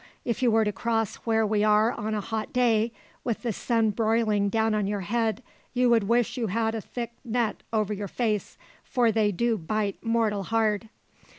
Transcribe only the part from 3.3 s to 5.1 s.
the sun broiling down on your